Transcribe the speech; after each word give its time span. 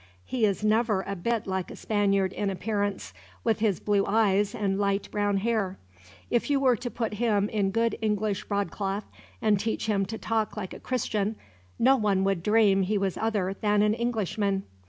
He 0.25 0.45
is 0.47 0.63
never 0.63 1.03
a 1.03 1.15
bit 1.15 1.45
like 1.45 1.69
a 1.69 1.75
Spaniard 1.75 2.33
in 2.33 2.49
appearance, 2.49 3.13
with 3.43 3.59
his 3.59 3.79
blue 3.79 4.03
eyes 4.07 4.55
and 4.55 4.79
light 4.79 5.07
brown 5.11 5.37
hair. 5.37 5.77
If 6.31 6.49
you 6.49 6.59
were 6.59 6.75
to 6.75 6.89
put 6.89 7.13
him 7.13 7.47
in 7.49 7.69
good 7.69 7.95
English 8.01 8.45
broadcloth, 8.45 9.05
and 9.43 9.59
teach 9.59 9.85
him 9.85 10.07
to 10.07 10.17
talk 10.17 10.57
like 10.57 10.73
a 10.73 10.79
Christian, 10.79 11.35
no 11.77 11.97
one 11.97 12.23
would 12.23 12.41
dream 12.41 12.81
he 12.81 12.97
was 12.97 13.15
other 13.15 13.53
than 13.61 13.83
an 13.83 13.93
Englishman. 13.93 14.63